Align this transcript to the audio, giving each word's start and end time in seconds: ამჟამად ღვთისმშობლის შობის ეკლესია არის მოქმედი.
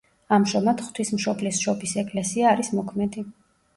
ამჟამად 0.37 0.81
ღვთისმშობლის 0.85 1.61
შობის 1.67 1.95
ეკლესია 2.05 2.49
არის 2.55 2.73
მოქმედი. 2.79 3.29